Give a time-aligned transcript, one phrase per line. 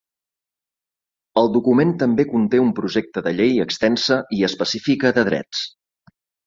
[1.41, 5.67] El document també conté un projecte de llei extensa i específica de Drets.